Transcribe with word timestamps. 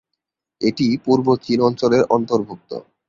এটি 0.61 0.87
পূর্ব 1.05 1.27
চীন 1.45 1.59
অঞ্চলের 1.61 2.03
অন্তর্ভুক্ত। 2.09 2.71